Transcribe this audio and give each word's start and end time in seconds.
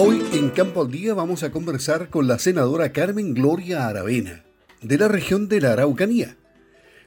Hoy 0.00 0.22
en 0.32 0.50
Campo 0.50 0.82
al 0.82 0.92
Día 0.92 1.12
vamos 1.12 1.42
a 1.42 1.50
conversar 1.50 2.08
con 2.08 2.28
la 2.28 2.38
senadora 2.38 2.92
Carmen 2.92 3.34
Gloria 3.34 3.88
Aravena, 3.88 4.44
de 4.80 4.96
la 4.96 5.08
región 5.08 5.48
de 5.48 5.60
la 5.60 5.72
Araucanía. 5.72 6.36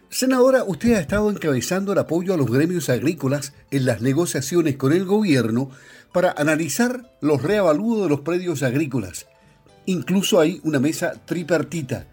Senadora, 0.10 0.66
usted 0.66 0.96
ha 0.96 1.00
estado 1.00 1.30
encabezando 1.30 1.94
el 1.94 2.00
apoyo 2.00 2.34
a 2.34 2.38
los 2.38 2.52
gremios 2.52 2.90
agrícolas 2.90 3.54
en 3.72 3.86
las 3.86 4.02
negociaciones 4.02 4.76
con 4.76 4.92
el 4.92 5.06
gobierno 5.06 5.70
para 6.12 6.34
analizar 6.34 7.10
los 7.22 7.42
reavalúos 7.42 8.04
de 8.04 8.10
los 8.10 8.20
predios 8.20 8.62
agrícolas. 8.62 9.26
Incluso 9.86 10.42
hay 10.42 10.60
una 10.66 10.82
mesa 10.82 11.14
tripartita. 11.24 12.08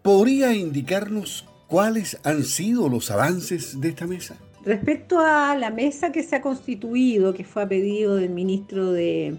¿Podría 0.00 0.54
indicarnos 0.54 1.44
cuáles 1.68 2.18
han 2.24 2.44
sido 2.44 2.88
los 2.88 3.10
avances 3.10 3.82
de 3.82 3.90
esta 3.90 4.06
mesa? 4.06 4.38
Respecto 4.64 5.20
a 5.20 5.54
la 5.58 5.70
mesa 5.70 6.10
que 6.10 6.22
se 6.22 6.36
ha 6.36 6.40
constituido, 6.40 7.34
que 7.34 7.44
fue 7.44 7.64
a 7.64 7.68
pedido 7.68 8.16
del 8.16 8.30
ministro 8.30 8.92
de, 8.92 9.38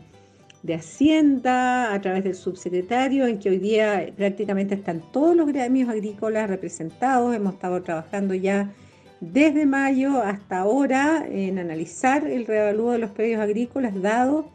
de 0.64 0.76
Hacienda, 0.76 1.94
a 1.94 2.02
través 2.02 2.24
del 2.24 2.36
subsecretario, 2.36 3.26
en 3.26 3.40
que 3.40 3.50
hoy 3.50 3.58
día 3.58 4.12
prácticamente 4.16 4.76
están 4.76 5.02
todos 5.12 5.36
los 5.36 5.48
gremios 5.48 5.90
agrícolas 5.90 6.50
representados. 6.50 7.36
Hemos 7.36 7.56
estado 7.56 7.82
trabajando 7.82 8.34
ya 8.36 8.72
desde 9.20 9.66
mayo 9.66 10.22
hasta 10.22 10.60
ahora 10.60 11.26
en 11.30 11.60
analizar 11.60 12.28
el 12.28 12.46
reavalúo 12.46 12.92
de 12.92 13.00
los 13.00 13.12
predios 13.12 13.42
agrícolas, 13.42 14.00
dado 14.02 14.50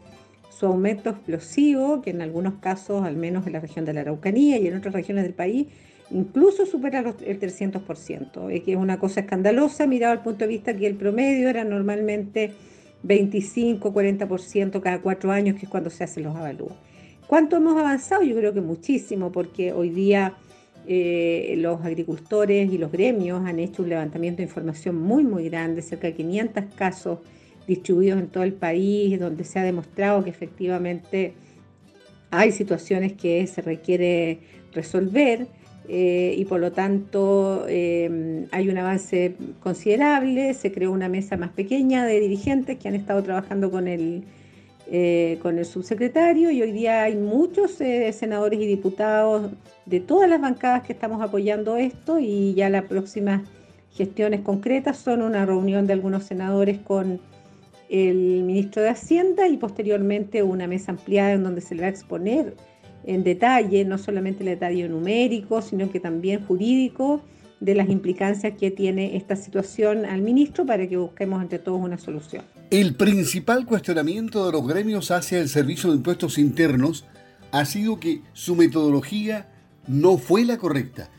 su 0.49 0.65
aumento 0.65 1.09
explosivo, 1.09 2.01
que 2.01 2.09
en 2.09 2.21
algunos 2.21 2.55
casos, 2.55 3.05
al 3.05 3.15
menos 3.15 3.45
en 3.45 3.53
la 3.53 3.59
región 3.59 3.85
de 3.85 3.93
la 3.93 4.01
Araucanía 4.01 4.57
y 4.57 4.67
en 4.67 4.75
otras 4.75 4.93
regiones 4.93 5.23
del 5.23 5.33
país, 5.33 5.67
incluso 6.09 6.65
supera 6.65 6.99
el 6.99 7.39
300%, 7.39 8.51
es 8.51 8.63
que 8.63 8.71
es 8.71 8.77
una 8.77 8.97
cosa 8.97 9.19
escandalosa 9.19 9.85
mirado 9.87 10.13
al 10.13 10.23
punto 10.23 10.45
de 10.45 10.47
vista 10.47 10.75
que 10.75 10.87
el 10.87 10.95
promedio 10.95 11.49
era 11.49 11.63
normalmente 11.63 12.53
25, 13.07 13.93
40% 13.93 14.81
cada 14.81 15.01
cuatro 15.01 15.31
años, 15.31 15.55
que 15.55 15.65
es 15.65 15.69
cuando 15.69 15.89
se 15.89 16.03
hacen 16.03 16.23
los 16.23 16.35
avalúos. 16.35 16.73
¿Cuánto 17.25 17.57
hemos 17.57 17.77
avanzado? 17.77 18.23
Yo 18.23 18.35
creo 18.35 18.53
que 18.53 18.61
muchísimo, 18.61 19.31
porque 19.31 19.73
hoy 19.73 19.89
día 19.89 20.35
eh, 20.87 21.55
los 21.57 21.83
agricultores 21.83 22.71
y 22.71 22.77
los 22.77 22.91
gremios 22.91 23.45
han 23.45 23.59
hecho 23.59 23.83
un 23.83 23.89
levantamiento 23.89 24.37
de 24.37 24.43
información 24.43 24.95
muy, 24.95 25.23
muy 25.23 25.49
grande, 25.49 25.81
cerca 25.81 26.07
de 26.07 26.13
500 26.13 26.63
casos 26.75 27.19
distribuidos 27.67 28.19
en 28.19 28.27
todo 28.27 28.43
el 28.43 28.53
país, 28.53 29.19
donde 29.19 29.43
se 29.43 29.59
ha 29.59 29.63
demostrado 29.63 30.23
que 30.23 30.29
efectivamente 30.29 31.33
hay 32.31 32.51
situaciones 32.51 33.13
que 33.13 33.45
se 33.47 33.61
requiere 33.61 34.39
resolver 34.73 35.47
eh, 35.89 36.35
y 36.37 36.43
por 36.43 36.59
lo 36.59 36.73
tanto 36.73 37.65
eh, 37.69 38.45
hay 38.51 38.69
un 38.69 38.77
avance 38.77 39.35
considerable, 39.61 40.53
se 40.53 40.73
creó 40.73 40.91
una 40.91 41.07
mesa 41.07 41.37
más 41.37 41.51
pequeña 41.51 42.05
de 42.05 42.19
dirigentes 42.19 42.77
que 42.77 42.89
han 42.89 42.95
estado 42.95 43.23
trabajando 43.23 43.71
con 43.71 43.87
el, 43.87 44.25
eh, 44.91 45.39
con 45.41 45.57
el 45.57 45.65
subsecretario 45.65 46.51
y 46.51 46.61
hoy 46.61 46.73
día 46.73 47.03
hay 47.03 47.15
muchos 47.15 47.71
senadores 47.71 48.59
y 48.59 48.67
diputados 48.67 49.51
de 49.85 50.01
todas 50.01 50.29
las 50.29 50.41
bancadas 50.41 50.83
que 50.83 50.91
estamos 50.91 51.21
apoyando 51.21 51.77
esto 51.77 52.19
y 52.19 52.53
ya 52.53 52.69
las 52.69 52.83
próximas 52.83 53.43
gestiones 53.93 54.41
concretas 54.41 54.97
son 54.97 55.21
una 55.21 55.45
reunión 55.45 55.87
de 55.87 55.93
algunos 55.93 56.25
senadores 56.25 56.79
con 56.79 57.21
el 57.89 58.43
ministro 58.43 58.81
de 58.81 58.89
Hacienda 58.89 59.47
y 59.47 59.55
posteriormente 59.55 60.43
una 60.43 60.67
mesa 60.67 60.91
ampliada 60.91 61.31
en 61.31 61.43
donde 61.43 61.61
se 61.61 61.75
le 61.75 61.81
va 61.83 61.87
a 61.87 61.91
exponer 61.91 62.55
en 63.05 63.23
detalle, 63.23 63.85
no 63.85 63.97
solamente 63.97 64.43
el 64.43 64.49
detalle 64.49 64.87
numérico, 64.89 65.61
sino 65.61 65.89
que 65.91 65.99
también 65.99 66.45
jurídico, 66.45 67.21
de 67.59 67.73
las 67.75 67.89
implicancias 67.89 68.53
que 68.57 68.71
tiene 68.71 69.17
esta 69.17 69.35
situación 69.35 70.05
al 70.05 70.21
ministro 70.21 70.65
para 70.65 70.87
que 70.87 70.97
busquemos 70.97 71.41
entre 71.41 71.59
todos 71.59 71.79
una 71.81 71.97
solución. 71.97 72.43
El 72.69 72.95
principal 72.95 73.65
cuestionamiento 73.65 74.45
de 74.45 74.51
los 74.51 74.67
gremios 74.67 75.09
hacia 75.11 75.39
el 75.39 75.49
Servicio 75.49 75.89
de 75.89 75.97
Impuestos 75.97 76.37
Internos 76.37 77.05
ha 77.51 77.65
sido 77.65 77.99
que 77.99 78.21
su 78.33 78.55
metodología 78.55 79.47
no 79.87 80.17
fue 80.17 80.43
la 80.45 80.57
correcta. 80.57 81.09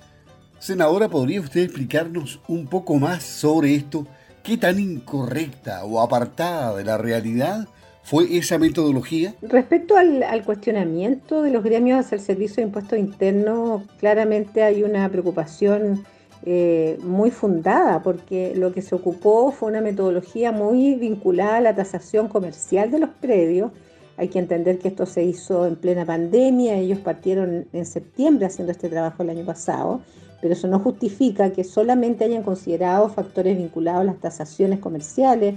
Senadora, 0.59 1.09
¿podría 1.09 1.41
usted 1.41 1.63
explicarnos 1.63 2.41
un 2.49 2.67
poco 2.67 2.97
más 2.97 3.23
sobre 3.23 3.75
esto? 3.75 4.07
¿Qué 4.43 4.57
tan 4.57 4.79
incorrecta 4.79 5.85
o 5.85 6.01
apartada 6.01 6.77
de 6.77 6.85
la 6.85 6.99
realidad 6.99 7.69
¿Fue 8.09 8.39
esa 8.39 8.57
metodología? 8.57 9.35
Respecto 9.43 9.95
al, 9.99 10.43
cuestionamiento 10.47 11.43
de 11.43 11.51
los 11.51 11.63
gremios 11.63 11.99
hacia 12.01 12.17
el 12.17 12.23
servicio 12.23 12.57
de 12.57 12.69
impuestos 12.69 12.99
internos, 12.99 13.83
claramente 13.99 14.63
hay 14.63 14.83
una 14.83 15.07
preocupación 15.11 16.07
eh, 16.47 16.99
muy 17.03 17.31
fundada, 17.31 18.03
porque 18.03 18.55
lo 18.57 18.73
que 18.73 18.81
se 18.81 18.95
ocupó 18.95 19.53
fue 19.53 19.69
una 19.69 19.83
metodología 19.83 20.53
muy 20.53 20.95
vinculada 20.95 21.57
a 21.59 21.61
la 21.61 21.77
tasación 21.77 22.29
comercial 22.29 22.91
de 22.91 23.01
los 23.01 23.11
predios. 23.11 23.73
Hay 24.17 24.29
que 24.29 24.39
entender 24.39 24.79
que 24.79 24.89
esto 24.89 25.05
se 25.05 25.25
hizo 25.25 25.67
en 25.67 25.77
plena 25.77 26.07
pandemia, 26.07 26.79
ellos 26.79 27.01
partieron 27.01 27.67
en 27.75 27.85
septiembre 27.85 28.47
haciendo 28.47 28.73
este 28.73 28.89
trabajo 28.89 29.23
el 29.23 29.29
año 29.29 29.45
pasado, 29.45 30.01
pero 30.41 30.55
eso 30.55 30.67
no 30.67 30.79
justifica 30.79 31.53
que 31.53 31.63
solamente 31.63 32.25
hayan 32.25 32.43
considerado 32.43 33.11
factores 33.11 33.59
vinculados 33.59 34.01
a 34.01 34.05
las 34.05 34.19
tasaciones 34.19 34.79
comerciales 34.79 35.57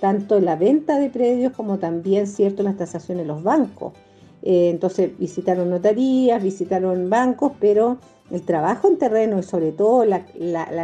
tanto 0.00 0.40
la 0.40 0.56
venta 0.56 0.98
de 0.98 1.10
predios 1.10 1.52
como 1.52 1.78
también 1.78 2.26
cierto 2.26 2.62
las 2.62 2.76
tasaciones 2.76 3.22
en 3.22 3.28
los 3.28 3.42
bancos. 3.42 3.92
Eh, 4.42 4.70
entonces 4.70 5.16
visitaron 5.18 5.70
notarías, 5.70 6.42
visitaron 6.42 7.08
bancos, 7.08 7.52
pero 7.60 7.98
el 8.30 8.42
trabajo 8.42 8.88
en 8.88 8.98
terreno 8.98 9.38
y 9.38 9.42
sobre 9.42 9.72
todo 9.72 10.04
la, 10.04 10.26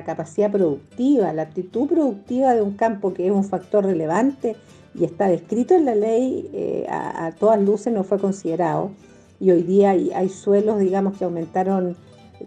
capacidad 0.04 0.50
productiva, 0.50 1.32
la 1.32 1.42
actitud 1.42 1.88
productiva 1.88 2.54
de 2.54 2.62
un 2.62 2.72
campo 2.72 3.12
que 3.12 3.26
es 3.26 3.32
un 3.32 3.44
factor 3.44 3.84
relevante 3.84 4.56
y 4.94 5.04
está 5.04 5.28
descrito 5.28 5.74
en 5.74 5.84
la 5.84 5.94
ley, 5.94 6.50
eh, 6.52 6.86
a, 6.88 7.32
todas 7.38 7.60
luces 7.60 7.92
no 7.92 8.04
fue 8.04 8.18
considerado. 8.18 8.90
Y 9.38 9.50
hoy 9.50 9.62
día 9.62 9.90
hay, 9.90 10.10
hay 10.12 10.28
suelos, 10.28 10.80
digamos, 10.80 11.16
que 11.16 11.24
aumentaron 11.24 11.96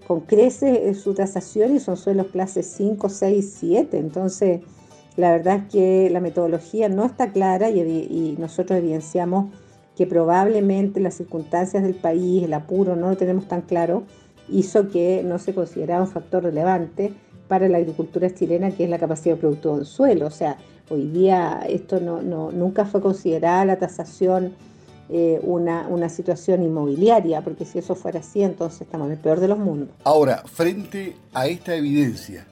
con 0.07 0.21
creces 0.21 0.99
su 0.99 1.13
tasación 1.13 1.75
y 1.75 1.79
son 1.79 1.97
suelos 1.97 2.27
clases 2.27 2.67
5, 2.77 3.09
6, 3.09 3.55
7. 3.59 3.97
Entonces, 3.97 4.61
la 5.15 5.31
verdad 5.31 5.57
es 5.57 5.71
que 5.71 6.09
la 6.09 6.19
metodología 6.19 6.89
no 6.89 7.05
está 7.05 7.31
clara 7.31 7.69
y, 7.69 8.35
nosotros 8.39 8.79
evidenciamos 8.79 9.53
que 9.95 10.07
probablemente 10.07 10.99
las 10.99 11.13
circunstancias 11.15 11.83
del 11.83 11.93
país, 11.93 12.43
el 12.43 12.53
apuro, 12.53 12.95
no 12.95 13.09
lo 13.09 13.17
tenemos 13.17 13.47
tan 13.47 13.61
claro, 13.61 14.03
hizo 14.49 14.89
que 14.89 15.21
no 15.23 15.37
se 15.37 15.53
considerara 15.53 16.01
un 16.01 16.07
factor 16.07 16.43
relevante 16.43 17.13
para 17.47 17.69
la 17.69 17.77
agricultura 17.77 18.33
chilena, 18.33 18.71
que 18.71 18.85
es 18.85 18.89
la 18.89 18.97
capacidad 18.97 19.35
de 19.35 19.41
producto 19.41 19.75
del 19.75 19.85
suelo. 19.85 20.25
O 20.25 20.31
sea, 20.31 20.57
hoy 20.89 21.07
día 21.07 21.63
esto 21.69 21.99
no, 21.99 22.21
nunca 22.51 22.85
fue 22.85 23.01
considerada 23.01 23.65
la 23.65 23.77
tasación 23.77 24.53
eh, 25.09 25.39
una, 25.43 25.87
una 25.89 26.09
situación 26.09 26.63
inmobiliaria, 26.63 27.41
porque 27.41 27.65
si 27.65 27.77
eso 27.77 27.93
fuera 27.93 28.21
así, 28.21 28.41
entonces 28.41 28.81
estamos 28.81 29.07
en 29.07 29.13
el 29.13 29.19
peor 29.19 29.39
de 29.39 29.47
los 29.47 29.59
mundos. 29.59 29.89
Ahora, 30.05 30.41
frente 30.45 31.15
a 31.33 31.45
esta 31.45 31.75
evidencia, 31.75 32.47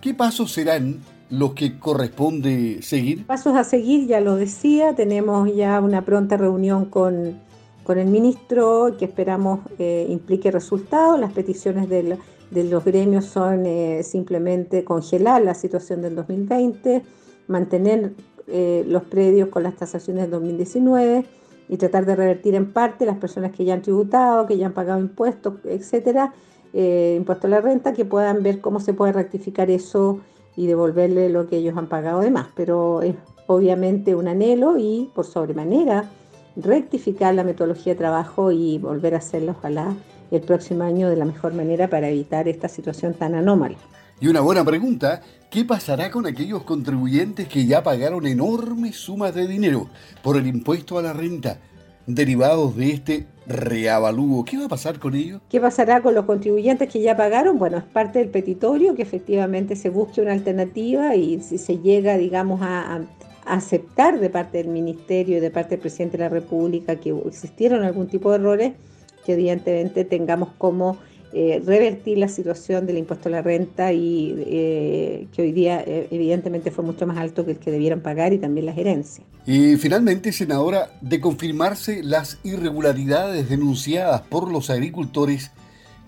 ¿qué 0.00 0.14
pasos 0.14 0.52
serán 0.52 1.00
lo 1.30 1.54
que 1.54 1.78
corresponde 1.78 2.82
seguir? 2.82 3.26
Pasos 3.26 3.56
a 3.56 3.64
seguir, 3.64 4.06
ya 4.06 4.20
lo 4.20 4.36
decía, 4.36 4.94
tenemos 4.94 5.54
ya 5.54 5.80
una 5.80 6.04
pronta 6.04 6.36
reunión 6.36 6.86
con, 6.86 7.40
el 7.88 8.06
ministro 8.06 8.96
que 8.98 9.04
esperamos 9.04 9.60
eh, 9.78 10.06
implique 10.08 10.50
resultados. 10.50 11.20
Las 11.20 11.32
peticiones 11.32 11.88
de 11.88 12.18
los 12.64 12.84
gremios 12.84 13.26
son 13.26 13.66
eh, 13.66 14.02
simplemente 14.02 14.84
congelar 14.84 15.42
la 15.42 15.54
situación 15.54 16.00
del 16.00 16.14
2020, 16.14 17.02
mantener 17.48 18.12
eh, 18.46 18.84
los 18.86 19.04
predios 19.04 19.48
con 19.48 19.62
las 19.62 19.76
tasaciones 19.76 20.24
del 20.24 20.30
2019 20.32 21.24
y 21.68 21.76
tratar 21.76 22.06
de 22.06 22.16
revertir 22.16 22.54
en 22.54 22.72
parte 22.72 23.06
las 23.06 23.18
personas 23.18 23.52
que 23.52 23.64
ya 23.64 23.74
han 23.74 23.82
tributado, 23.82 24.46
que 24.46 24.56
ya 24.56 24.66
han 24.66 24.74
pagado 24.74 25.00
impuestos, 25.00 25.54
etcétera, 25.64 26.32
impuesto 26.72 27.46
a 27.46 27.50
la 27.50 27.60
renta, 27.60 27.92
que 27.92 28.04
puedan 28.04 28.42
ver 28.42 28.60
cómo 28.60 28.80
se 28.80 28.92
puede 28.92 29.12
rectificar 29.12 29.70
eso 29.70 30.20
y 30.56 30.66
devolverle 30.66 31.28
lo 31.28 31.48
que 31.48 31.56
ellos 31.56 31.76
han 31.76 31.88
pagado 31.88 32.20
de 32.20 32.30
más. 32.30 32.48
Pero 32.54 33.02
es 33.02 33.14
obviamente 33.46 34.14
un 34.14 34.28
anhelo 34.28 34.78
y 34.78 35.10
por 35.14 35.26
sobremanera 35.26 36.10
rectificar 36.56 37.34
la 37.34 37.44
metodología 37.44 37.94
de 37.94 37.98
trabajo 37.98 38.52
y 38.52 38.78
volver 38.78 39.14
a 39.14 39.18
hacerlo 39.18 39.54
ojalá 39.58 39.94
el 40.30 40.40
próximo 40.40 40.84
año 40.84 41.08
de 41.10 41.16
la 41.16 41.24
mejor 41.24 41.54
manera 41.54 41.88
para 41.88 42.08
evitar 42.08 42.48
esta 42.48 42.68
situación 42.68 43.14
tan 43.14 43.34
anómala. 43.34 43.76
Y 44.20 44.28
una 44.28 44.40
buena 44.40 44.64
pregunta, 44.64 45.20
¿qué 45.50 45.64
pasará 45.64 46.10
con 46.10 46.26
aquellos 46.26 46.62
contribuyentes 46.62 47.48
que 47.48 47.66
ya 47.66 47.82
pagaron 47.82 48.26
enormes 48.26 48.96
sumas 48.96 49.34
de 49.34 49.46
dinero 49.46 49.88
por 50.22 50.36
el 50.36 50.46
impuesto 50.46 50.98
a 50.98 51.02
la 51.02 51.12
renta? 51.12 51.58
Derivados 52.06 52.76
de 52.76 52.90
este 52.90 53.26
reavalúo. 53.46 54.44
¿Qué 54.44 54.56
va 54.58 54.66
a 54.66 54.68
pasar 54.68 54.98
con 54.98 55.14
ellos? 55.14 55.40
¿Qué 55.48 55.60
pasará 55.60 56.00
con 56.00 56.14
los 56.14 56.24
contribuyentes 56.24 56.88
que 56.90 57.00
ya 57.00 57.16
pagaron? 57.16 57.58
Bueno, 57.58 57.78
es 57.78 57.84
parte 57.84 58.18
del 58.18 58.28
petitorio 58.28 58.94
que 58.94 59.02
efectivamente 59.02 59.76
se 59.76 59.90
busque 59.90 60.20
una 60.20 60.32
alternativa 60.32 61.14
y 61.16 61.40
si 61.40 61.58
se 61.58 61.78
llega, 61.78 62.16
digamos, 62.16 62.60
a, 62.62 63.02
aceptar 63.46 64.20
de 64.20 64.30
parte 64.30 64.56
del 64.56 64.68
Ministerio 64.68 65.36
y 65.36 65.40
de 65.40 65.50
parte 65.50 65.70
del 65.70 65.80
Presidente 65.80 66.16
de 66.16 66.24
la 66.24 66.30
República 66.30 66.96
que 66.96 67.14
existieron 67.26 67.84
algún 67.84 68.06
tipo 68.06 68.30
de 68.30 68.36
errores, 68.36 68.72
que 69.26 69.34
evidentemente 69.34 70.06
tengamos 70.06 70.48
como 70.56 70.96
eh, 71.36 71.60
revertir 71.66 72.16
la 72.18 72.28
situación 72.28 72.86
del 72.86 72.96
impuesto 72.96 73.28
a 73.28 73.32
la 73.32 73.42
renta 73.42 73.92
y 73.92 74.36
eh, 74.46 75.26
que 75.34 75.42
hoy 75.42 75.50
día 75.50 75.80
eh, 75.80 76.06
evidentemente 76.12 76.70
fue 76.70 76.84
mucho 76.84 77.08
más 77.08 77.18
alto 77.18 77.44
que 77.44 77.50
el 77.50 77.58
que 77.58 77.72
debieran 77.72 78.02
pagar 78.02 78.32
y 78.32 78.38
también 78.38 78.66
la 78.66 78.72
gerencia. 78.72 79.24
Y 79.44 79.74
finalmente, 79.74 80.30
senadora, 80.30 80.92
de 81.00 81.20
confirmarse 81.20 82.04
las 82.04 82.38
irregularidades 82.44 83.48
denunciadas 83.48 84.20
por 84.20 84.48
los 84.48 84.70
agricultores, 84.70 85.50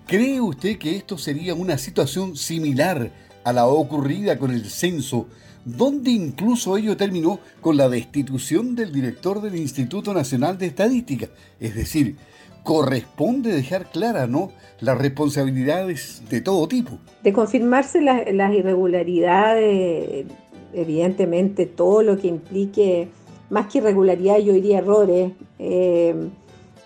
¿cree 0.05 0.39
usted 0.39 0.77
que 0.77 0.95
esto 0.95 1.17
sería 1.17 1.53
una 1.55 1.77
situación 1.77 2.37
similar 2.37 3.11
a 3.43 3.51
la 3.51 3.67
ocurrida 3.67 4.39
con 4.39 4.51
el 4.51 4.63
censo, 4.69 5.27
donde 5.67 6.11
incluso 6.11 6.77
ello 6.77 6.95
terminó 6.95 7.39
con 7.59 7.75
la 7.75 7.89
destitución 7.89 8.73
del 8.75 8.93
director 8.93 9.41
del 9.41 9.57
Instituto 9.57 10.13
Nacional 10.13 10.57
de 10.57 10.67
Estadística? 10.67 11.27
Es 11.59 11.75
decir, 11.75 12.15
corresponde 12.63 13.51
dejar 13.51 13.91
claras 13.91 14.29
¿no? 14.29 14.51
las 14.79 14.97
responsabilidades 14.97 16.23
de 16.29 16.39
todo 16.39 16.69
tipo. 16.69 16.99
De 17.21 17.33
confirmarse 17.33 18.01
las 18.01 18.53
irregularidades, 18.53 20.25
evidentemente 20.73 21.65
todo 21.65 22.01
lo 22.01 22.17
que 22.17 22.29
implique 22.29 23.09
más 23.49 23.67
que 23.67 23.79
irregularidad, 23.79 24.37
yo 24.39 24.53
diría 24.53 24.77
errores. 24.79 25.33
Eh, 25.59 26.15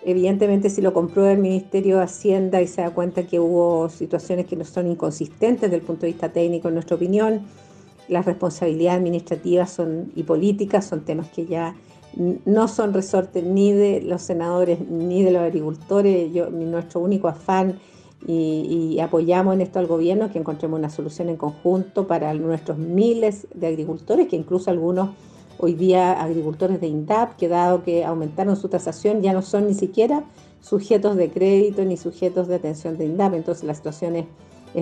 evidentemente, 0.03 0.71
si 0.71 0.81
lo 0.81 0.91
comprueba 0.91 1.31
el 1.31 1.37
Ministerio 1.37 1.97
de 1.97 2.03
Hacienda 2.03 2.61
y 2.61 2.67
se 2.67 2.81
da 2.81 2.89
cuenta 2.89 3.27
que 3.27 3.39
hubo 3.39 3.89
situaciones 3.89 4.47
que 4.47 4.55
no 4.55 4.65
son 4.65 4.87
inconsistentes 4.87 5.61
desde 5.61 5.75
el 5.75 5.81
punto 5.83 6.01
de 6.01 6.13
vista 6.13 6.29
técnico, 6.29 6.67
en 6.67 6.75
nuestra 6.75 6.95
opinión, 6.95 7.41
las 8.11 8.25
responsabilidades 8.25 8.99
administrativas 8.99 9.71
son, 9.71 10.11
y 10.15 10.23
políticas 10.23 10.85
son 10.85 11.05
temas 11.05 11.29
que 11.29 11.45
ya 11.45 11.75
no 12.45 12.67
son 12.67 12.93
resortes 12.93 13.41
ni 13.41 13.71
de 13.71 14.01
los 14.01 14.21
senadores 14.21 14.81
ni 14.81 15.23
de 15.23 15.31
los 15.31 15.41
agricultores. 15.41 16.33
Yo, 16.33 16.49
nuestro 16.49 16.99
único 16.99 17.29
afán 17.29 17.79
y, 18.27 18.93
y, 18.93 18.99
apoyamos 18.99 19.55
en 19.55 19.61
esto 19.61 19.79
al 19.79 19.87
gobierno 19.87 20.29
que 20.29 20.39
encontremos 20.39 20.77
una 20.77 20.89
solución 20.89 21.29
en 21.29 21.37
conjunto 21.37 22.05
para 22.05 22.33
nuestros 22.33 22.77
miles 22.77 23.47
de 23.55 23.67
agricultores, 23.67 24.27
que 24.27 24.35
incluso 24.35 24.69
algunos 24.69 25.11
hoy 25.57 25.73
día 25.73 26.21
agricultores 26.21 26.81
de 26.81 26.87
INDAP, 26.87 27.37
que 27.37 27.47
dado 27.47 27.81
que 27.81 28.03
aumentaron 28.03 28.57
su 28.57 28.67
tasación, 28.67 29.21
ya 29.21 29.31
no 29.31 29.41
son 29.41 29.67
ni 29.67 29.73
siquiera 29.73 30.25
sujetos 30.59 31.15
de 31.15 31.29
crédito 31.29 31.85
ni 31.85 31.95
sujetos 31.95 32.49
de 32.49 32.55
atención 32.55 32.97
de 32.97 33.05
INDAP. 33.05 33.35
Entonces 33.35 33.63
la 33.63 33.73
situación 33.73 34.17
es, 34.17 34.25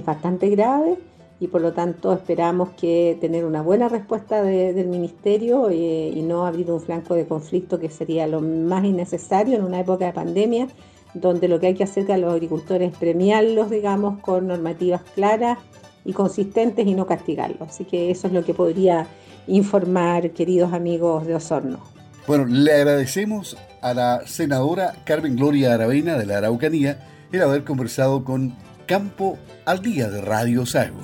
bastante 0.03 0.49
grave 0.49 0.97
y 1.39 1.47
por 1.47 1.61
lo 1.61 1.71
tanto 1.73 2.11
esperamos 2.11 2.69
que 2.71 3.17
tener 3.21 3.45
una 3.45 3.61
buena 3.61 3.87
respuesta 3.87 4.43
del 4.43 4.87
Ministerio 4.87 5.69
eh, 5.69 6.11
y 6.13 6.21
no 6.21 6.45
abrir 6.45 6.69
un 6.69 6.81
flanco 6.81 7.15
de 7.15 7.25
conflicto 7.25 7.79
que 7.79 7.89
sería 7.89 8.27
lo 8.27 8.41
más 8.41 8.83
innecesario 8.83 9.55
en 9.55 9.63
una 9.63 9.79
época 9.79 10.05
de 10.05 10.13
pandemia, 10.13 10.67
donde 11.13 11.47
lo 11.47 11.59
que 11.59 11.67
hay 11.67 11.75
que 11.75 11.85
hacer 11.85 12.11
a 12.11 12.17
los 12.17 12.33
agricultores 12.33 12.91
es 12.91 12.97
premiarlos, 12.97 13.69
digamos, 13.69 14.19
con 14.19 14.47
normativas 14.47 15.01
claras 15.15 15.57
y 16.03 16.13
consistentes 16.13 16.85
y 16.85 16.93
no 16.93 17.07
castigarlos. 17.07 17.69
Así 17.69 17.85
que 17.85 18.11
eso 18.11 18.27
es 18.27 18.33
lo 18.33 18.43
que 18.43 18.53
podría 18.53 19.07
informar, 19.47 20.31
queridos 20.31 20.73
amigos 20.73 21.25
de 21.25 21.35
Osorno. 21.35 21.79
Bueno, 22.27 22.45
le 22.45 22.73
agradecemos 22.73 23.57
a 23.81 23.93
la 23.93 24.27
senadora 24.27 24.93
Carmen 25.05 25.35
Gloria 25.35 25.73
Aravena 25.73 26.17
de 26.17 26.25
la 26.25 26.37
Araucanía 26.37 26.99
el 27.31 27.41
haber 27.41 27.63
conversado 27.63 28.23
con 28.23 28.55
Campo 28.85 29.37
al 29.65 29.81
Día 29.81 30.09
de 30.09 30.21
Radio 30.21 30.65
Sago. 30.65 30.99